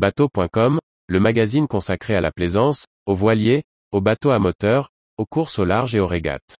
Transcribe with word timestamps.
Bateau.com, 0.00 0.78
le 1.08 1.20
magazine 1.20 1.68
consacré 1.68 2.14
à 2.14 2.22
la 2.22 2.30
plaisance, 2.30 2.86
aux 3.04 3.14
voiliers, 3.14 3.64
aux 3.92 4.00
bateaux 4.00 4.30
à 4.30 4.38
moteur, 4.38 4.88
aux 5.18 5.26
courses 5.26 5.58
au 5.58 5.66
large 5.66 5.94
et 5.94 6.00
aux 6.00 6.06
régates. 6.06 6.56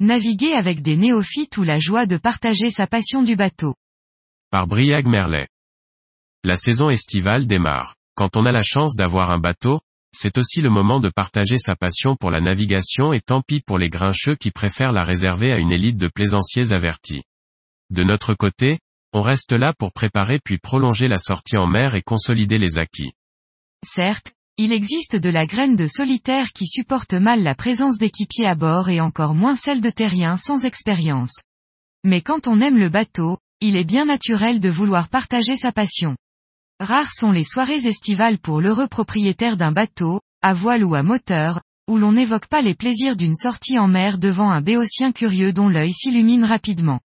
Naviguer 0.00 0.54
avec 0.54 0.80
des 0.80 0.96
néophytes 0.96 1.58
ou 1.58 1.64
la 1.64 1.76
joie 1.76 2.06
de 2.06 2.16
partager 2.16 2.70
sa 2.70 2.86
passion 2.86 3.22
du 3.22 3.36
bateau. 3.36 3.74
Par 4.50 4.66
Briag 4.66 5.06
Merlet. 5.06 5.48
La 6.44 6.54
saison 6.54 6.88
estivale 6.88 7.46
démarre. 7.46 7.94
Quand 8.14 8.36
on 8.36 8.46
a 8.46 8.52
la 8.52 8.62
chance 8.62 8.96
d'avoir 8.96 9.30
un 9.30 9.38
bateau, 9.38 9.80
c'est 10.12 10.38
aussi 10.38 10.60
le 10.60 10.70
moment 10.70 11.00
de 11.00 11.10
partager 11.10 11.58
sa 11.58 11.76
passion 11.76 12.16
pour 12.16 12.30
la 12.30 12.40
navigation 12.40 13.12
et 13.12 13.20
tant 13.20 13.42
pis 13.42 13.60
pour 13.60 13.78
les 13.78 13.90
grincheux 13.90 14.36
qui 14.36 14.50
préfèrent 14.50 14.92
la 14.92 15.04
réserver 15.04 15.52
à 15.52 15.58
une 15.58 15.72
élite 15.72 15.96
de 15.96 16.08
plaisanciers 16.08 16.72
avertis. 16.72 17.22
De 17.90 18.04
notre 18.04 18.34
côté, 18.34 18.78
on 19.12 19.22
reste 19.22 19.52
là 19.52 19.72
pour 19.78 19.92
préparer 19.92 20.38
puis 20.42 20.58
prolonger 20.58 21.08
la 21.08 21.18
sortie 21.18 21.56
en 21.56 21.66
mer 21.66 21.94
et 21.94 22.02
consolider 22.02 22.58
les 22.58 22.78
acquis. 22.78 23.12
Certes, 23.84 24.32
il 24.56 24.72
existe 24.72 25.16
de 25.16 25.30
la 25.30 25.46
graine 25.46 25.76
de 25.76 25.86
solitaire 25.86 26.52
qui 26.52 26.66
supporte 26.66 27.14
mal 27.14 27.42
la 27.42 27.54
présence 27.54 27.96
d'équipiers 27.96 28.46
à 28.46 28.54
bord 28.54 28.88
et 28.88 29.00
encore 29.00 29.34
moins 29.34 29.54
celle 29.54 29.80
de 29.80 29.90
terriens 29.90 30.36
sans 30.36 30.64
expérience. 30.64 31.42
Mais 32.04 32.22
quand 32.22 32.48
on 32.48 32.60
aime 32.60 32.78
le 32.78 32.88
bateau, 32.88 33.38
il 33.60 33.76
est 33.76 33.84
bien 33.84 34.04
naturel 34.04 34.60
de 34.60 34.68
vouloir 34.68 35.08
partager 35.08 35.56
sa 35.56 35.72
passion. 35.72 36.16
Rares 36.80 37.12
sont 37.12 37.32
les 37.32 37.44
soirées 37.44 37.86
estivales 37.88 38.38
pour 38.38 38.60
l'heureux 38.60 38.86
propriétaire 38.86 39.56
d'un 39.56 39.72
bateau, 39.72 40.20
à 40.42 40.54
voile 40.54 40.84
ou 40.84 40.94
à 40.94 41.02
moteur, 41.02 41.60
où 41.88 41.98
l'on 41.98 42.12
n'évoque 42.12 42.46
pas 42.46 42.62
les 42.62 42.76
plaisirs 42.76 43.16
d'une 43.16 43.34
sortie 43.34 43.78
en 43.78 43.88
mer 43.88 44.18
devant 44.18 44.50
un 44.50 44.60
béotien 44.60 45.10
curieux 45.10 45.52
dont 45.52 45.68
l'œil 45.68 45.92
s'illumine 45.92 46.44
rapidement. 46.44 47.00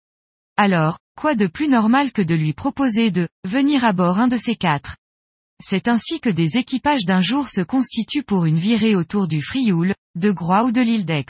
Alors, 0.58 1.00
quoi 1.16 1.34
de 1.34 1.48
plus 1.48 1.70
normal 1.70 2.12
que 2.12 2.22
de 2.22 2.36
lui 2.36 2.54
proposer 2.54 3.10
de 3.10 3.28
venir 3.46 3.84
à 3.84 3.94
bord 3.94 4.20
un 4.20 4.28
de 4.28 4.38
ces 4.38 4.56
quatre? 4.56 4.98
C'est 5.60 5.88
ainsi 5.88 6.20
que 6.20 6.30
des 6.30 6.58
équipages 6.58 7.06
d'un 7.06 7.22
jour 7.22 7.50
se 7.50 7.62
constituent 7.62 8.24
pour 8.24 8.46
une 8.46 8.58
virée 8.58 8.96
autour 8.96 9.28
du 9.28 9.42
Frioul, 9.42 9.96
de 10.16 10.30
Groix 10.30 10.66
ou 10.66 10.72
de 10.72 10.82
l'île 10.82 11.06
d'Aix. 11.06 11.26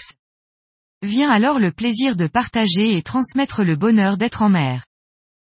Vient 1.01 1.29
alors 1.29 1.59
le 1.59 1.71
plaisir 1.71 2.17
de 2.17 2.27
partager 2.27 2.97
et 2.97 3.03
transmettre 3.03 3.63
le 3.63 3.77
bonheur 3.77 4.17
d'être 4.17 4.41
en 4.41 4.49
mer. 4.49 4.85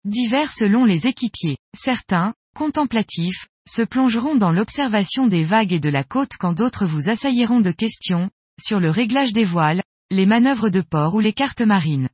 Divers 0.05 0.53
selon 0.53 0.85
les 0.85 1.07
équipiers. 1.07 1.59
Certains, 1.75 2.35
contemplatifs, 2.57 3.49
se 3.69 3.83
plongeront 3.83 4.35
dans 4.35 4.51
l'observation 4.51 5.27
des 5.27 5.45
vagues 5.45 5.73
et 5.73 5.81
de 5.81 5.89
la 5.89 6.05
côte 6.05 6.33
quand 6.39 6.53
d'autres 6.53 6.87
vous 6.87 7.09
assailliront 7.09 7.61
de 7.61 7.71
questions, 7.71 8.31
sur 8.61 8.81
le 8.81 8.91
réglage 8.91 9.33
des 9.33 9.45
voiles, 9.45 9.83
les 10.11 10.27
manœuvres 10.27 10.71
de 10.71 10.81
port 10.81 11.15
ou 11.15 11.21
les 11.21 11.33
cartes 11.33 11.63
marines. 11.63 12.09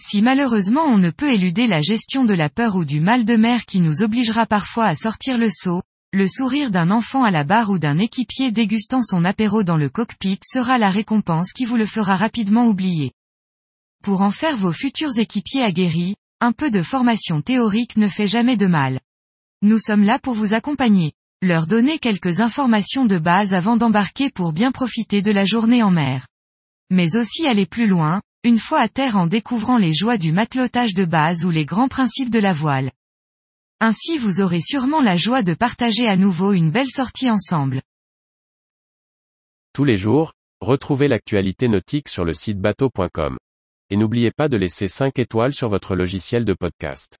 Si 0.00 0.22
malheureusement 0.22 0.84
on 0.84 0.98
ne 0.98 1.10
peut 1.10 1.32
éluder 1.32 1.66
la 1.66 1.80
gestion 1.80 2.24
de 2.24 2.34
la 2.34 2.48
peur 2.48 2.76
ou 2.76 2.84
du 2.84 3.00
mal 3.00 3.24
de 3.24 3.36
mer 3.36 3.64
qui 3.66 3.80
nous 3.80 4.02
obligera 4.02 4.46
parfois 4.46 4.86
à 4.86 4.94
sortir 4.94 5.38
le 5.38 5.50
seau, 5.50 5.82
le 6.12 6.26
sourire 6.26 6.70
d'un 6.70 6.90
enfant 6.90 7.24
à 7.24 7.30
la 7.30 7.44
barre 7.44 7.70
ou 7.70 7.78
d'un 7.78 7.98
équipier 7.98 8.50
dégustant 8.50 9.02
son 9.02 9.24
apéro 9.24 9.62
dans 9.62 9.76
le 9.76 9.88
cockpit 9.88 10.38
sera 10.42 10.78
la 10.78 10.90
récompense 10.90 11.52
qui 11.52 11.64
vous 11.64 11.76
le 11.76 11.84
fera 11.84 12.16
rapidement 12.16 12.66
oublier. 12.66 13.12
Pour 14.02 14.22
en 14.22 14.30
faire 14.30 14.56
vos 14.56 14.72
futurs 14.72 15.18
équipiers 15.18 15.62
aguerris, 15.62 16.14
un 16.40 16.52
peu 16.52 16.70
de 16.70 16.82
formation 16.82 17.42
théorique 17.42 17.96
ne 17.96 18.06
fait 18.06 18.28
jamais 18.28 18.56
de 18.56 18.66
mal. 18.66 19.00
Nous 19.62 19.80
sommes 19.80 20.04
là 20.04 20.20
pour 20.20 20.34
vous 20.34 20.54
accompagner. 20.54 21.14
Leur 21.42 21.66
donner 21.66 21.98
quelques 21.98 22.40
informations 22.40 23.06
de 23.06 23.18
base 23.18 23.52
avant 23.52 23.76
d'embarquer 23.76 24.30
pour 24.30 24.52
bien 24.52 24.70
profiter 24.70 25.20
de 25.20 25.32
la 25.32 25.44
journée 25.44 25.82
en 25.82 25.90
mer. 25.90 26.28
Mais 26.90 27.16
aussi 27.16 27.44
aller 27.44 27.66
plus 27.66 27.88
loin, 27.88 28.22
une 28.44 28.60
fois 28.60 28.78
à 28.78 28.88
terre 28.88 29.16
en 29.16 29.26
découvrant 29.26 29.76
les 29.76 29.92
joies 29.92 30.16
du 30.16 30.30
matelotage 30.30 30.94
de 30.94 31.04
base 31.04 31.44
ou 31.44 31.50
les 31.50 31.66
grands 31.66 31.88
principes 31.88 32.30
de 32.30 32.38
la 32.38 32.52
voile. 32.52 32.92
Ainsi 33.80 34.16
vous 34.16 34.40
aurez 34.40 34.60
sûrement 34.60 35.00
la 35.00 35.16
joie 35.16 35.42
de 35.42 35.54
partager 35.54 36.06
à 36.06 36.16
nouveau 36.16 36.52
une 36.52 36.70
belle 36.70 36.86
sortie 36.88 37.28
ensemble. 37.28 37.82
Tous 39.72 39.84
les 39.84 39.96
jours, 39.96 40.34
retrouvez 40.60 41.08
l'actualité 41.08 41.66
nautique 41.66 42.08
sur 42.08 42.24
le 42.24 42.32
site 42.32 42.60
bateau.com. 42.60 43.36
Et 43.90 43.96
n'oubliez 43.96 44.30
pas 44.30 44.48
de 44.48 44.56
laisser 44.56 44.86
5 44.86 45.18
étoiles 45.18 45.52
sur 45.52 45.68
votre 45.68 45.96
logiciel 45.96 46.44
de 46.44 46.54
podcast. 46.54 47.18